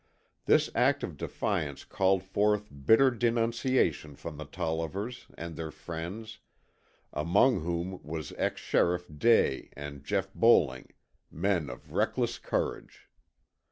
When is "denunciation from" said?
3.11-4.37